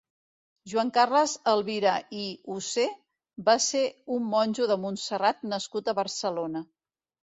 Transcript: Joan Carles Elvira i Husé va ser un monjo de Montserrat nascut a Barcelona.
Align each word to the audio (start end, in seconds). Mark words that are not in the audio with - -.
Joan 0.69 0.91
Carles 0.95 1.35
Elvira 1.51 1.93
i 2.23 2.23
Husé 2.55 2.87
va 3.53 3.57
ser 3.69 3.85
un 4.19 4.29
monjo 4.35 4.71
de 4.75 4.83
Montserrat 4.89 5.49
nascut 5.57 5.91
a 5.97 6.01
Barcelona. 6.05 6.69